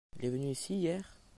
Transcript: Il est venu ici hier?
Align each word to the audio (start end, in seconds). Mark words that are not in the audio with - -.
Il 0.17 0.25
est 0.25 0.29
venu 0.31 0.47
ici 0.47 0.73
hier? 0.79 1.21